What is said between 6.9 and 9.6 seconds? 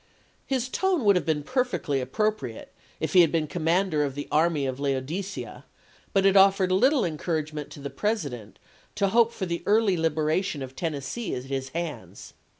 encouragement to the President to hope for